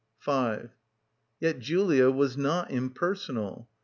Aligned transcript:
5 0.17 0.71
Yet 1.39 1.59
Julia 1.59 2.09
was 2.09 2.35
not 2.35 2.71
impersonal. 2.71 3.69